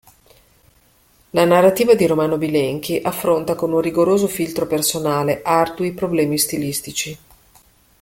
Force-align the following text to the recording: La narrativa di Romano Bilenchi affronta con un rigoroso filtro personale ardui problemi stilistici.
La 1.29 1.45
narrativa 1.45 1.93
di 1.93 2.07
Romano 2.07 2.39
Bilenchi 2.39 2.99
affronta 3.03 3.53
con 3.53 3.71
un 3.71 3.81
rigoroso 3.81 4.25
filtro 4.27 4.65
personale 4.65 5.43
ardui 5.43 5.91
problemi 5.93 6.39
stilistici. 6.39 7.15